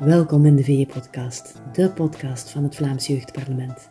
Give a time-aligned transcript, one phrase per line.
[0.00, 3.90] Welkom in de VE-podcast, de podcast van het Vlaams Jeugdparlement.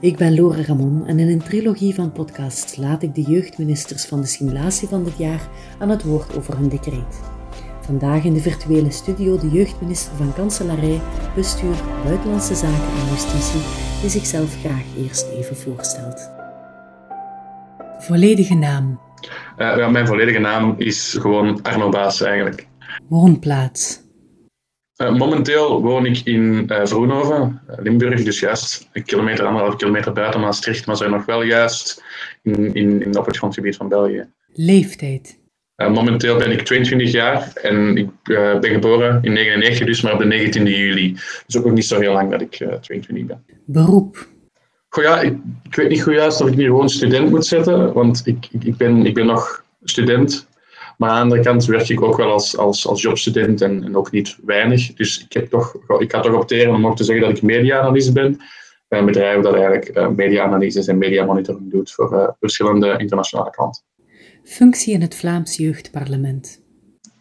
[0.00, 4.20] Ik ben Lore Ramon en in een trilogie van podcasts laat ik de jeugdministers van
[4.20, 5.48] de simulatie van dit jaar
[5.78, 7.20] aan het woord over hun decreet.
[7.80, 11.00] Vandaag in de virtuele studio de jeugdminister van Kanselarij,
[11.34, 13.60] Bestuur, Buitenlandse Zaken en Justitie,
[14.00, 16.30] die zichzelf graag eerst even voorstelt.
[17.98, 19.00] Volledige naam?
[19.58, 22.68] Uh, ja, mijn volledige naam is gewoon Arno Baas eigenlijk.
[23.08, 24.04] Woonplaats?
[24.96, 30.40] Uh, momenteel woon ik in uh, Vroenhoven, Limburg, dus juist een kilometer, anderhalf kilometer buiten
[30.40, 32.02] Maastricht, maar zijn nog wel juist
[32.42, 34.26] in, in, in, op het grondgebied van België.
[34.52, 35.38] Leeftijd?
[35.76, 38.08] Uh, momenteel ben ik 22 jaar en ik
[38.60, 41.12] ben geboren in 99, dus maar op de 19e juli.
[41.46, 43.44] Dus ook nog niet zo heel lang dat ik 22 ben.
[43.64, 44.28] Beroep?
[44.88, 47.92] Goh ja, ik, ik, weet niet goed juist of ik hier gewoon student moet zetten,
[47.92, 50.48] want ik, ik, ben, ik ben nog student.
[50.96, 53.96] Maar aan de andere kant werk ik ook wel als, als, als jobstudent en, en
[53.96, 54.94] ook niet weinig.
[54.94, 58.12] Dus ik, heb toch, ik ga toch opteren om ook te zeggen dat ik media-analyse
[58.12, 58.40] ben.
[58.88, 63.82] Bij een bedrijf dat eigenlijk uh, media-analyses en media-monitoring doet voor uh, verschillende internationale klanten.
[64.44, 66.64] Functie in het Vlaams Jeugdparlement.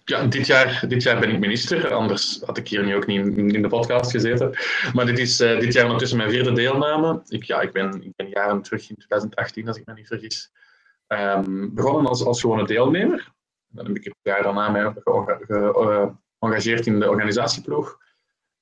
[0.03, 3.37] Ja, dit jaar, dit jaar ben ik minister, anders had ik hier nu ook niet
[3.37, 4.57] in, in de podcast gezeten.
[4.93, 7.21] Maar dit is uh, dit jaar ondertussen mijn vierde deelname.
[7.27, 10.51] Ik, ja, ik, ben, ik ben jaren terug in 2018, als ik me niet vergis,
[11.07, 13.33] um, begonnen als, als gewone deelnemer.
[13.75, 14.93] Dan heb ik het jaar daarna mij
[16.39, 17.97] geëngageerd ge, in de organisatieploeg.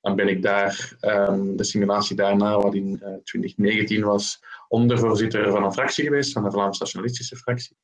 [0.00, 5.64] Dan ben ik daar, um, de simulatie daarna, wat in uh, 2019 was, ondervoorzitter van
[5.64, 7.76] een fractie geweest, van de Vlaamse Nationalistische fractie.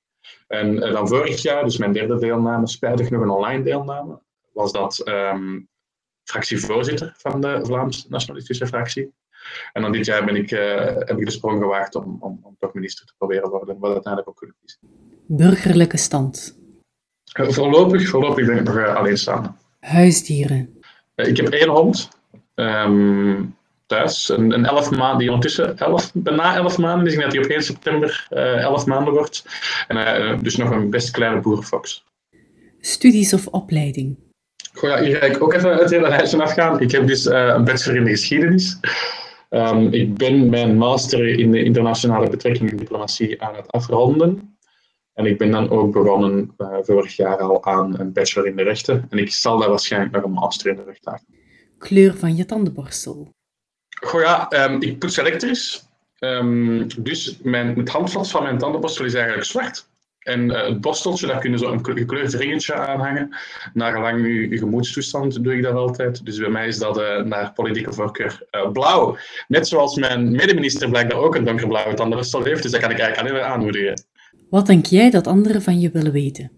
[0.46, 4.20] En uh, dan vorig jaar, dus mijn derde deelname, spijtig nog een online deelname,
[4.52, 5.68] was dat um,
[6.24, 9.12] fractievoorzitter van de Vlaamse Nationalistische fractie.
[9.72, 12.56] En dan dit jaar ben ik, uh, heb ik de sprong gewaagd om, om, om,
[12.58, 14.78] toch minister te proberen worden, wat uiteindelijk ook gelukt is.
[15.26, 16.59] Burgerlijke stand?
[17.40, 19.52] Uh, voorlopig, voorlopig ben ik nog alleenstaande.
[19.80, 20.82] Huisdieren?
[21.14, 22.08] ik heb één hond.
[22.54, 23.54] Um,
[23.90, 24.28] thuis.
[24.28, 27.12] Een, een elf maanden, die ondertussen elf, bijna elf maanden is.
[27.12, 29.44] Ik denk dat hij op 1 september uh, elf maanden wordt.
[29.88, 32.04] En uh, dus nog een best kleine boerenfox.
[32.80, 34.16] Studies of opleiding?
[34.72, 36.80] Goh, ja, hier ga ik ook even het hele lijstje afgaan.
[36.80, 38.78] Ik heb dus uh, een bachelor in de geschiedenis.
[39.50, 44.49] Um, ik ben mijn master in de internationale betrekkingen en diplomatie aan het afronden.
[45.20, 49.06] En ik ben dan ook begonnen vorig jaar al aan een bachelor in de rechten.
[49.10, 51.24] En ik zal daar waarschijnlijk nog een master in de rechten aan.
[51.78, 53.34] Kleur van je tandenborstel?
[54.00, 55.88] Goh ja, um, ik poets elektrisch.
[56.18, 59.88] Um, dus mijn, het handvat van mijn tandenborstel is eigenlijk zwart.
[60.20, 63.36] En uh, het borsteltje, daar kun je zo een gekleurd ringetje aan hangen.
[63.72, 66.24] Naar gelang je, je gemoedstoestand doe ik dat altijd.
[66.24, 69.16] Dus bij mij is dat uh, naar politieke voorkeur uh, blauw.
[69.48, 72.62] Net zoals mijn medeminister blijkbaar ook een donkerblauwe tandenborstel heeft.
[72.62, 74.02] Dus dat kan ik eigenlijk alleen maar aanmoedigen.
[74.50, 76.50] Wat denk jij dat anderen van je willen weten?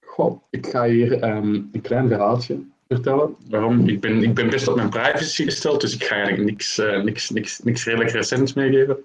[0.00, 3.36] Goh, ik ga hier um, een klein verhaaltje vertellen.
[3.50, 3.88] Waarom?
[3.88, 7.02] Ik ben, ik ben best op mijn privacy gesteld, dus ik ga eigenlijk niks, uh,
[7.02, 8.96] niks, niks, niks redelijk recents meegeven.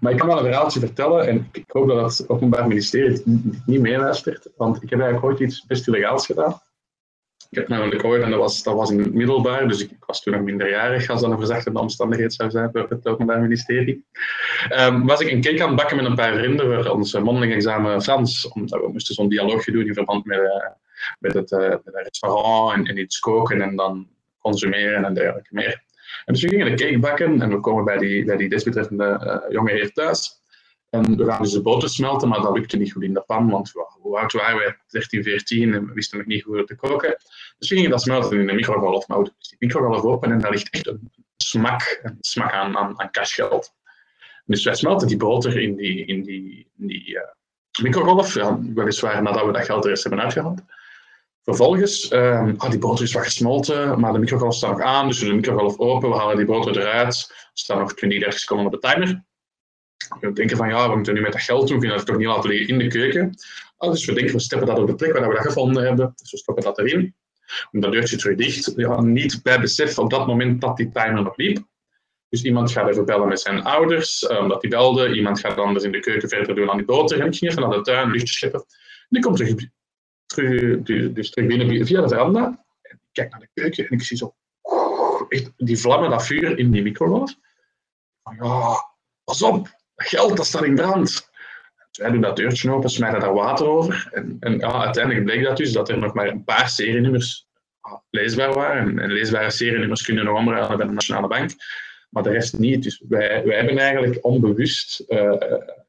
[0.00, 3.22] Maar ik kan wel een verhaaltje vertellen en ik hoop dat het Openbaar Ministerie
[3.66, 6.60] niet meeluistert, want ik heb eigenlijk ooit iets best illegaals gedaan.
[7.52, 10.22] Ik heb namelijk ooit, en dat was, dat was in het middelbaar, dus ik, was
[10.22, 14.04] toen nog minderjarig als dat een verzachtende omstandigheid zou zijn voor het Openbaar Ministerie.
[14.78, 17.52] Um, was ik een cake aan het bakken met een paar vrienden voor ons mondeling
[17.52, 20.40] examen Frans, omdat we moesten zo'n dialoogje doen in verband met,
[21.18, 24.08] met, het, uh, met het restaurant en, en, iets koken en dan
[24.38, 25.82] consumeren en dergelijke meer.
[26.24, 29.20] En dus we gingen de cake bakken en we komen bij die, bij die desbetreffende
[29.24, 30.41] uh, jonge heer thuis.
[30.92, 33.50] En we gaan dus de boter smelten, maar dat lukte niet goed in de pan,
[33.50, 34.76] want hoe oud waren wij?
[34.86, 37.16] 13, 14 en we wisten nog niet hoe te koken.
[37.58, 39.08] Dus we gingen dat smelten in de microgolf.
[39.08, 43.00] Maar dus die microgolf open en daar ligt echt een smak, een smak aan, aan,
[43.00, 43.74] aan cashgeld.
[44.44, 47.20] Dus wij smelten die boter in die, in die, in die uh,
[47.82, 50.60] microgolf, ja, weliswaar nadat we dat geld er eerst hebben uitgehaald.
[51.42, 55.18] Vervolgens, um, oh, die boter is wat gesmolten, maar de microgolf staat nog aan, dus
[55.18, 57.26] we doen de microgolf open, we halen die boter eruit.
[57.30, 59.24] Er staan nog 20, 30 seconden op de timer.
[60.20, 62.26] We denken van ja, we moeten nu met dat geld we kunnen dat toch niet
[62.26, 63.34] laten liggen in de keuken.
[63.76, 66.12] Oh, dus we denken, we steppen dat op de plek waar we dat gevonden hebben,
[66.16, 67.14] dus we stoppen dat erin.
[67.70, 68.72] En dat deurtje terug dicht.
[68.76, 71.58] Ja, niet bij besef op dat moment dat die timer nog liep.
[72.28, 75.14] Dus iemand gaat even bellen met zijn ouders, omdat die belde.
[75.14, 77.20] Iemand gaat anders in de keuken verder doen aan die boter.
[77.20, 78.60] En ik ging even naar de tuin, luchtje scheppen.
[78.60, 79.54] En die komt terug,
[80.26, 80.82] terug,
[81.12, 82.64] dus terug binnen via de veranda.
[82.82, 84.34] En ik kijk naar de keuken en ik zie zo
[85.28, 87.34] echt die vlammen, dat vuur in die microgolf.
[88.38, 88.76] Ja,
[89.24, 91.30] pas op, geld dat staat in brand.
[91.92, 94.08] Wij doen dat deurtje open, smijten daar water over.
[94.12, 97.46] En, en ja, uiteindelijk bleek dat dus dat er nog maar een paar serienummers
[98.10, 98.98] leesbaar waren.
[98.98, 101.50] En, leesbare serienummers kunnen nog omruilen bij de Nationale Bank
[102.12, 102.82] maar de rest niet.
[102.82, 105.18] Dus wij, wij hebben eigenlijk onbewust uh,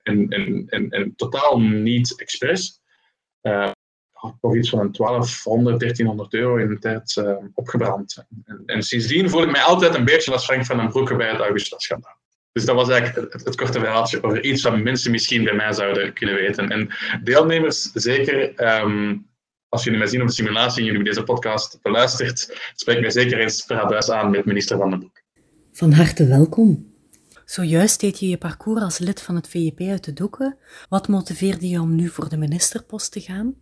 [0.04, 2.82] en, en, en, en, totaal niet expres
[3.42, 3.72] uh,
[4.42, 8.26] nog iets van een 1200, 1300 euro in de tijd uh, opgebrand.
[8.46, 11.30] En, en, sindsdien voel ik mij altijd een beetje als Frank van den Broeke bij
[11.30, 12.22] het Augusta-schandaal.
[12.54, 15.74] Dus dat was eigenlijk het, het, korte verhaaltje over iets wat mensen misschien bij mij
[15.74, 16.70] zouden kunnen weten.
[16.70, 16.90] En
[17.24, 19.28] deelnemers, zeker, um,
[19.70, 23.40] als jullie mij zien op de simulatie en jullie deze podcast beluistert, spreek mij zeker
[23.40, 25.22] eens per adres aan met minister Van den Broek.
[25.72, 26.92] Van harte welkom.
[27.46, 30.58] Zojuist deed je je parcours als lid van het VEP uit de doeken.
[30.90, 33.56] Wat motiveerde je om nu voor de ministerpost te gaan?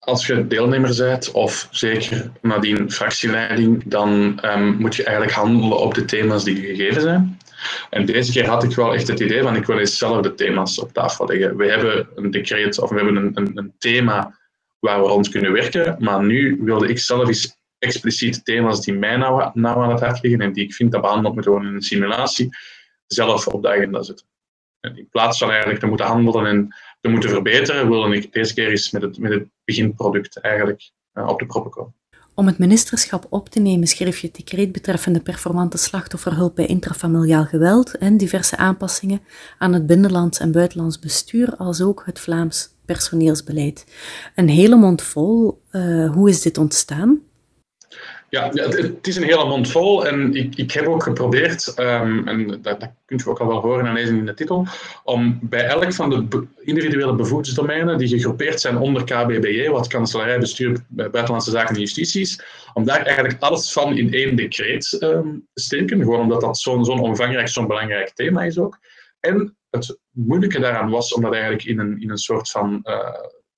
[0.00, 5.94] Als je deelnemer bent, of zeker nadien fractieleiding, dan um, moet je eigenlijk handelen op
[5.94, 7.38] de thema's die gegeven zijn.
[7.90, 10.34] En deze keer had ik wel echt het idee van ik wil eens zelf de
[10.34, 11.56] thema's op tafel leggen.
[11.56, 14.38] We hebben een decreet of we hebben een, een, een thema
[14.78, 19.16] waar we rond kunnen werken, maar nu wilde ik zelf eens expliciet thema's die mij
[19.16, 21.76] nou, nou aan het hart liggen en die ik vind dat behandeld moeten worden in
[21.76, 22.48] een simulatie,
[23.06, 24.26] zelf op de agenda zetten.
[24.80, 28.70] In plaats van eigenlijk te moeten handelen en te moeten verbeteren, wilde ik deze keer
[28.70, 31.94] eens met het, met het beginproduct eigenlijk uh, op de proppen komen.
[32.34, 37.44] Om het ministerschap op te nemen schreef je het decreet betreffende performante slachtofferhulp bij intrafamiliaal
[37.44, 39.20] geweld en diverse aanpassingen
[39.58, 43.86] aan het binnenlands en buitenlands bestuur, als ook het Vlaams personeelsbeleid.
[44.34, 45.62] Een hele mond vol.
[45.72, 47.20] Uh, hoe is dit ontstaan?
[48.30, 52.46] Ja, het, is een hele mond vol en ik, ik heb ook geprobeerd, um, en
[52.46, 54.66] dat, dat kunt u ook al wel horen en lezen in de titel,
[55.04, 60.84] om bij elk van de individuele bevoegdheidsdomeinen die gegroepeerd zijn onder KBBJ, wat kanselarij, bestuur,
[60.88, 62.42] buitenlandse zaken en justities,
[62.74, 66.84] om daar eigenlijk alles van in één decreet um, te steken, gewoon omdat dat zo'n
[66.84, 68.78] zo'n omvangrijk, zo'n belangrijk thema is ook.
[69.20, 73.08] En het moeilijke daaraan was om dat eigenlijk in een, in een soort van uh,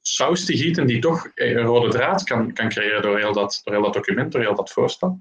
[0.02, 3.74] saus te gieten die toch een rode draad kan, kan creëren door heel, dat, door
[3.74, 5.20] heel dat document, door heel dat voorstel.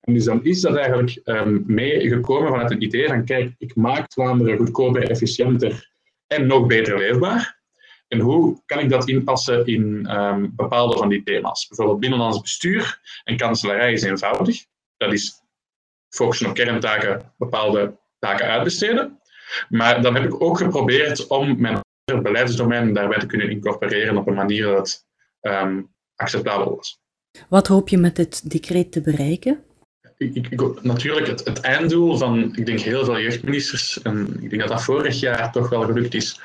[0.00, 4.12] En dus dan is dat eigenlijk um, meegekomen vanuit het idee van, kijk, ik maak
[4.12, 5.90] Vlaanderen goedkoper, efficiënter
[6.26, 7.60] en nog beter leefbaar.
[8.08, 11.66] En hoe kan ik dat inpassen in um, bepaalde van die thema's?
[11.66, 14.64] Bijvoorbeeld binnenlands bestuur en kanselarij is eenvoudig.
[14.96, 15.42] Dat is
[16.08, 19.20] focussen op kerntaken, bepaalde taken uitbesteden.
[19.68, 24.34] Maar dan heb ik ook geprobeerd om mijn beleidsdomein daarbij te kunnen incorporeren op een
[24.34, 25.06] manier dat
[25.40, 27.00] um, acceptabel was.
[27.48, 29.64] Wat hoop je met dit decreet te bereiken?
[30.16, 34.62] Ik, ik, natuurlijk, het, het, einddoel van, ik denk, heel veel jeugdministers, en ik denk
[34.62, 36.40] dat dat vorig jaar toch wel gelukt is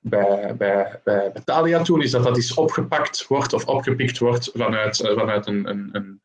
[0.00, 4.50] bij, bij, bij, bij Thalia toen, is dat dat iets opgepakt wordt of opgepikt wordt
[4.54, 6.20] vanuit, uh, vanuit een, een, een,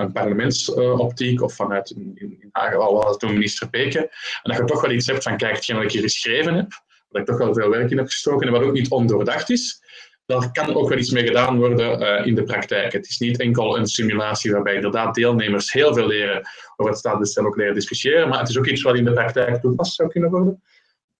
[0.00, 4.10] een, parlementsoptiek uh, of vanuit, in, in geval was het toen minister Peken, en
[4.42, 7.22] dat je toch wel iets hebt van, kijk, hetgeen wat ik hier geschreven heb, waar
[7.22, 9.82] ik toch wel veel werk in heb gestoken en wat ook niet ondoordacht is,
[10.26, 12.92] daar kan ook wel iets mee gedaan worden uh, in de praktijk.
[12.92, 17.46] Het is niet enkel een simulatie waarbij inderdaad deelnemers heel veel leren over het staatsbestel
[17.46, 20.30] ook leren discussiëren, maar het is ook iets wat in de praktijk toepast zou kunnen
[20.30, 20.62] worden.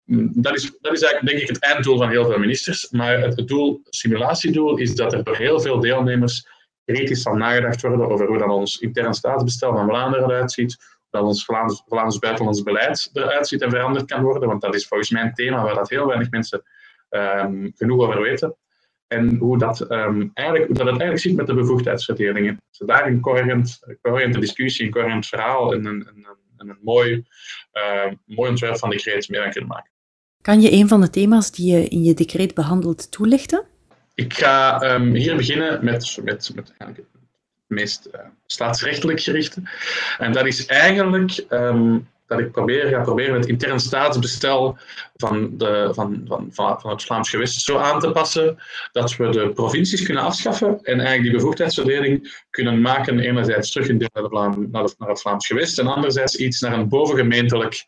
[0.04, 3.20] Mm, dat is, dat is eigenlijk denk ik het einddoel van heel veel ministers, maar
[3.20, 6.46] het, het doel, simulatiedoel is dat er door heel veel deelnemers
[6.84, 11.22] kritisch zal nagedacht worden over hoe dan ons intern staatsbestel van Vlaanderen eruit ziet, dat
[11.22, 14.48] ons Vlaams, Vlaams buitenlands beleid eruit ziet en veranderd kan worden.
[14.48, 16.62] Want dat is volgens mij een thema waar dat heel weinig mensen
[17.10, 18.56] um, genoeg over weten.
[19.06, 22.56] En hoe dat, um, eigenlijk, hoe dat het eigenlijk zit met de bevoegdheidsverdelingen.
[22.70, 26.26] Ze daar een coherent, coherente discussie, een coherent verhaal en een, een,
[26.56, 27.24] een, een mooi,
[27.72, 29.90] uh, mooi ontwerp van decreet mee aan kunnen maken.
[30.42, 33.64] Kan je een van de thema's die je in je decreet behandelt toelichten?
[34.14, 36.74] Ik ga um, hier beginnen met, met, met
[37.68, 39.62] meest uh, staatsrechtelijk gerichte.
[40.18, 44.78] En dat is eigenlijk um, dat ik probeer, ga proberen het intern staatsbestel
[45.16, 48.58] van, de, van, van, van, het Vlaams gewest zo aan te passen
[48.92, 53.96] dat we de provincies kunnen afschaffen en eigenlijk die bevoegdheidsverdeling kunnen maken enerzijds terug in
[53.96, 57.84] naar, de Vlaam, naar, naar het Vlaams gewest en anderzijds iets naar een bovengemeentelijk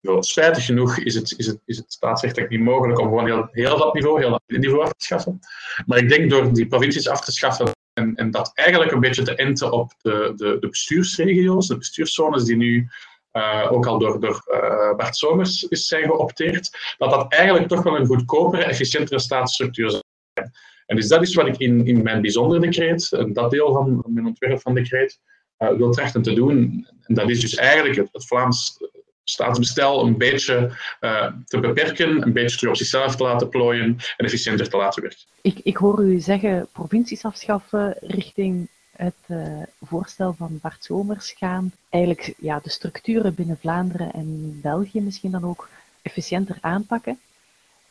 [0.00, 0.22] niveau.
[0.22, 3.78] Spijtig genoeg is het, is, het, is het staatsrechtelijk niet mogelijk om gewoon heel, heel
[3.78, 5.40] dat niveau, heel dat niveau af te schaffen.
[5.86, 9.22] Maar ik denk door die provincies af te schaffen, en, en dat eigenlijk een beetje
[9.22, 12.88] te enten op de, de, de bestuursregio's, de bestuurszones die nu
[13.32, 17.82] uh, ook al door, door uh, Bart Somers is zijn geopteerd, dat dat eigenlijk toch
[17.82, 20.52] wel een goedkopere, efficiëntere staatsstructuur zijn.
[20.86, 24.26] En dus dat is wat ik in, in mijn bijzonder decreet, dat deel van, mijn
[24.26, 25.20] ontwerp van decreet,
[25.58, 26.86] uh, wil trachten te doen.
[27.00, 28.78] En dat is dus eigenlijk het, het Vlaams
[29.24, 34.24] staatsbestel een beetje uh, te beperken, een beetje terug op zichzelf te laten plooien en
[34.24, 35.20] efficiënter te laten werken.
[35.40, 41.72] Ik, ik hoor u zeggen provincies afschaffen richting het uh, voorstel van Bart Somers gaan.
[41.88, 45.68] Eigenlijk ja, de structuren binnen Vlaanderen en België misschien dan ook
[46.02, 47.18] efficiënter aanpakken.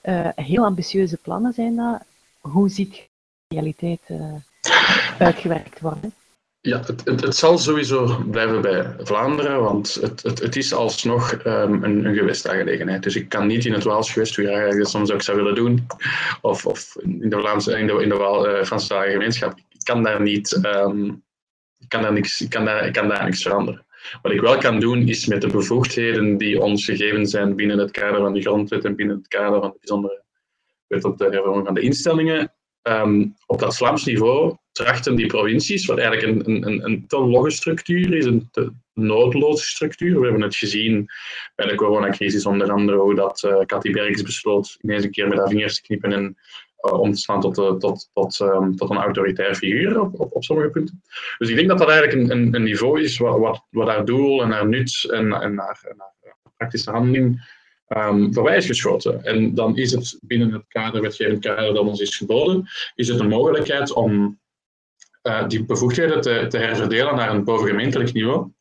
[0.04, 2.02] Uh, heel ambitieuze plannen zijn dat.
[2.40, 3.08] Hoe ziet de
[3.48, 4.02] realiteit
[5.20, 6.14] uitgewerkt worden?
[6.66, 11.84] Ja, het, het, zal sowieso blijven bij Vlaanderen, want het, het, het is alsnog um,
[11.84, 13.04] een, een gewestaangelegenheid.
[13.04, 15.88] Dus ik kan niet in het Waals gewest, hoe ik soms ook zou willen doen,
[16.42, 18.66] of, of in de, Vlaamse, in de, in de Waal, uh,
[19.12, 19.58] gemeenschap.
[19.58, 21.24] Ik kan daar niet, um,
[21.80, 23.86] ik kan daar niks, ik kan daar, ik kan daar niks veranderen.
[24.22, 27.92] Wat ik wel kan doen, is met de bevoegdheden die ons gegeven zijn binnen het
[27.92, 30.24] kader van de grondwet en binnen het kader van de bijzondere
[30.88, 35.86] wet op de hervorming van de instellingen, um, op dat Vlaams niveau trachten die provincies,
[35.86, 40.20] wat eigenlijk een, een, een te logge structuur is, een te noodloze structuur.
[40.20, 41.08] We hebben het gezien
[41.56, 43.92] bij de coronacrisis, onder andere hoe dat uh, Cathy
[44.24, 46.38] besloot ineens een keer met haar vingers te knippen en
[46.88, 50.36] uh, om te slaan tot, uh, tot, tot, um, tot een autoritair figuur op, op,
[50.36, 51.02] op, sommige punten.
[51.38, 54.06] Dus ik denk dat dat eigenlijk een, een, een niveau is wat, wat, wat naar
[54.06, 55.96] doel en naar nut en, en naar
[56.58, 57.42] praktische handeling
[57.88, 59.24] um, voorbij is geschoten.
[59.24, 63.20] En dan is het binnen het kader, wetgevend kader dat ons is geboden, is het
[63.20, 64.40] een mogelijkheid om
[65.24, 68.52] uh, die bevoegdheden te, te herverdelen naar een bovengemeentelijk niveau.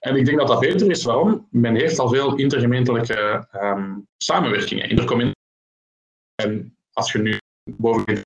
[0.00, 1.04] En ik denk dat dat beter is.
[1.04, 1.46] Waarom?
[1.50, 4.88] Men heeft al veel intergemeentelijke um, samenwerkingen.
[6.34, 7.38] En als je nu
[7.70, 8.20] boven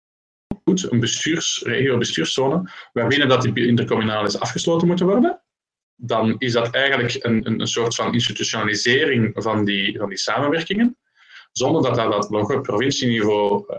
[0.64, 5.42] doet, een bestuurs, regio-bestuurszone, waarbinnen dat die intercommunaal is afgesloten moeten worden,
[5.96, 10.96] dan is dat eigenlijk een, een, een soort van institutionalisering van die, van die samenwerkingen,
[11.52, 13.78] zonder dat dat, dat op provincieniveau uh,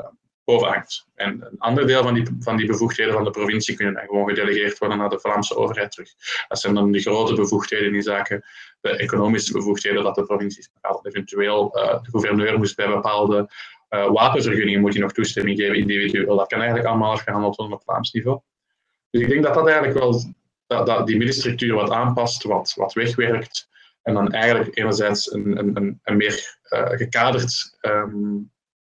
[1.16, 4.30] En een ander deel van die, van die bevoegdheden van de provincie kunnen dan gewoon
[4.30, 6.10] gedelegeerd worden naar de Vlaamse overheid terug.
[6.48, 8.44] Dat zijn dan de grote bevoegdheden in zaken
[8.82, 11.06] de economische bevoegdheden dat de provincies bepaalt.
[11.06, 13.50] Eventueel uh, de gouverneur moest bij bepaalde
[13.90, 16.38] uh, wapenvergunningen moet hij nog toestemming geven individueel.
[16.38, 18.40] Dat kan eigenlijk allemaal afgehandeld worden op Vlaams niveau.
[19.10, 20.34] Dus ik denk dat dat eigenlijk wel
[20.68, 23.70] dat, dat die middenstructuur wat aanpast, wat, wat wegwerkt.
[24.02, 28.52] En dan eigenlijk enerzijds een, een, een meer uh, gekaderd, um,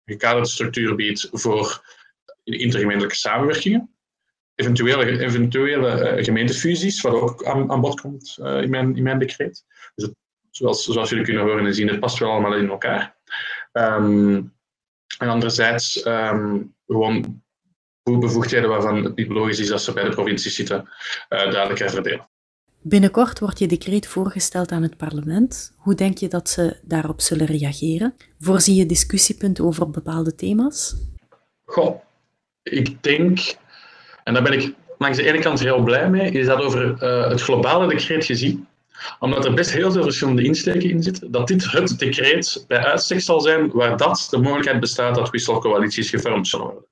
[0.05, 1.83] gekaderde structuur biedt voor
[2.43, 3.95] intergemeentelijke samenwerkingen.
[4.55, 9.19] Eventuele, eventuele uh, gemeentefusies, wat ook aan, aan bod komt uh, in, mijn, in mijn
[9.19, 9.65] decreet.
[9.95, 10.15] Dus het,
[10.49, 13.17] zoals, zoals jullie kunnen horen en zien, het past wel allemaal in elkaar.
[13.71, 14.53] Um,
[15.17, 17.43] en anderzijds um, gewoon
[18.03, 20.89] bevoegdheden waarvan het niet logisch is dat ze bij de provincies zitten,
[21.29, 22.29] uh, duidelijk herverdelen.
[22.87, 25.73] Binnenkort wordt je decreet voorgesteld aan het parlement.
[25.77, 28.15] Hoe denk je dat ze daarop zullen reageren?
[28.39, 30.95] Voorzie je discussiepunten over bepaalde thema's?
[31.65, 32.01] Goh,
[32.63, 33.55] ik denk,
[34.23, 37.29] en daar ben ik langs de ene kant heel blij mee, is dat over uh,
[37.29, 38.67] het globale decreet gezien,
[39.19, 43.21] omdat er best heel veel verschillende insteken in zitten, dat dit het decreet bij uitstek
[43.21, 46.89] zal zijn waar dat de mogelijkheid bestaat dat wisselcoalities gevormd zullen worden.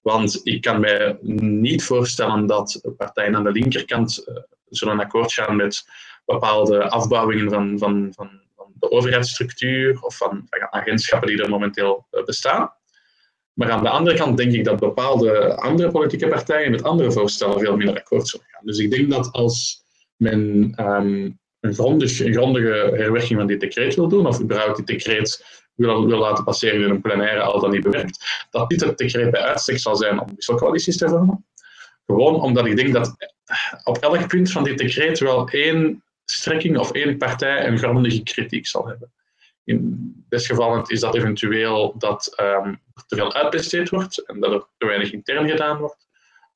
[0.00, 4.24] Want ik kan mij niet voorstellen dat partijen aan de linkerkant
[4.70, 5.84] zullen akkoord gaan met
[6.24, 12.06] bepaalde afbouwingen van, van, van, van de overheidsstructuur of van, van, agentschappen die er momenteel
[12.10, 12.72] uh, bestaan.
[13.52, 17.60] Maar aan de andere kant denk ik dat bepaalde andere politieke partijen met andere voorstellen
[17.60, 18.66] veel minder akkoord zullen gaan.
[18.66, 19.82] Dus ik denk dat als
[20.16, 24.86] men um, een, grondig, een grondige herwerking van dit decreet wil doen, of überhaupt dit
[24.86, 25.44] decreet
[25.74, 29.30] wil, wil laten passeren in een plenaire, al dan niet bewerkt, dat dit het decreet
[29.30, 31.46] bij uitstek zal zijn om wisselcoalities te vormen.
[32.06, 33.34] Gewoon omdat ik denk dat
[33.84, 38.66] op elk punt van dit decreet wel één strekking of één partij een grondige kritiek
[38.66, 39.12] zal hebben.
[39.64, 44.66] In desgevallen is dat eventueel dat um, er te veel uitbesteed wordt en dat er
[44.78, 46.06] te weinig intern gedaan wordt.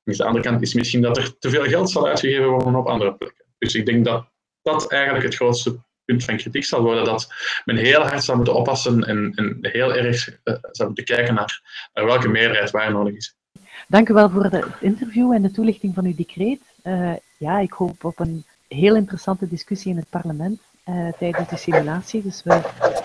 [0.05, 2.87] Aan de andere kant is misschien dat er te veel geld zal uitgegeven worden op
[2.87, 3.45] andere plekken.
[3.57, 4.25] Dus ik denk dat
[4.61, 7.27] dat eigenlijk het grootste punt van kritiek zal worden, dat
[7.65, 11.61] men heel hard zal moeten oppassen en, en heel erg uh, zal moeten kijken naar,
[11.93, 13.37] naar, welke meerderheid waar nodig is.
[13.87, 16.61] Dank u wel voor het interview en de toelichting van uw decreet.
[16.83, 20.59] Uh, ja, ik hoop op een heel interessante discussie in het parlement
[20.89, 22.21] uh, tijdens de simulatie.
[22.21, 22.61] Dus we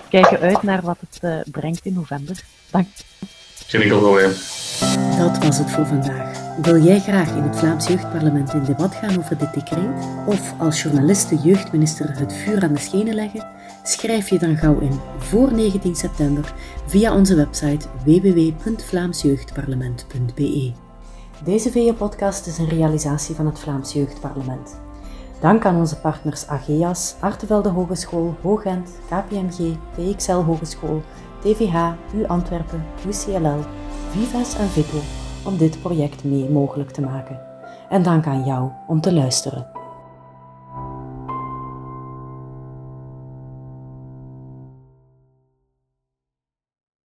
[0.09, 2.43] kijken uit naar wat het brengt in november.
[2.71, 2.87] Dank.
[3.67, 4.31] Geen enkel probleem.
[5.17, 6.38] Dat was het voor vandaag.
[6.57, 10.07] Wil jij graag in het Vlaams Jeugdparlement in debat gaan over dit decreet?
[10.25, 13.47] Of als journalist de jeugdminister het vuur aan de schenen leggen?
[13.83, 16.53] Schrijf je dan gauw in voor 19 september
[16.85, 20.71] via onze website www.vlaamsjeugdparlement.be.
[21.43, 24.79] Deze VE-podcast is een realisatie van het Vlaams Jeugdparlement.
[25.39, 31.01] Dank aan onze partners AGEAS, Artevelde Hogeschool, Hoogent, KPMG, TXL Hogeschool,
[31.41, 33.59] TVH, U Antwerpen, UCLL,
[34.11, 37.39] Vives en Vito om dit project mee mogelijk te maken.
[37.89, 39.78] En dank aan jou om te luisteren.